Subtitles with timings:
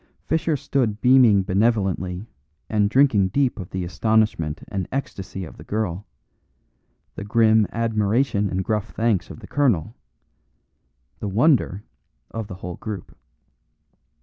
[0.25, 2.25] Fischer stood beaming benevolently
[2.71, 6.07] and drinking deep of the astonishment and ecstasy of the girl,
[7.13, 9.95] the grim admiration and gruff thanks of the colonel,
[11.19, 11.83] the wonder
[12.31, 13.15] of the whole group.